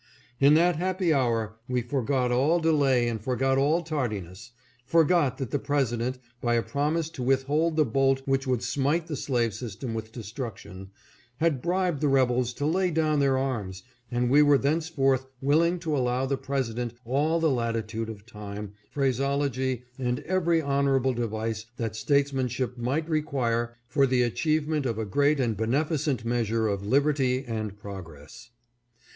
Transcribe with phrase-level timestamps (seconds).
[0.39, 4.49] In that happy hour we forgot all delay and forgot all tardiness;
[4.83, 9.15] forgot that the President, by a promise to withhold the bolt which would smite the
[9.15, 10.89] slave system with destruction,
[11.37, 15.95] had bribed the rebels to lay down their arms; and we were thenceforward willing to
[15.95, 22.75] allow the President all the latitude of time, phraseology and every honorable device that statesmanship
[22.75, 28.49] might require for the achievement of a great and beneficent measure of liberty and progress.